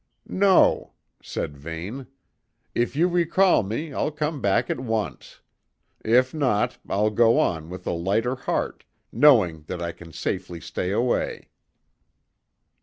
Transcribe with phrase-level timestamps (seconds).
[0.27, 2.07] "No," said Vane.
[2.73, 5.41] "If you recall me, I'll come back at once;
[6.03, 10.89] if not, I'll go on with a lighter heart, knowing that I can safely stay
[10.89, 11.49] away."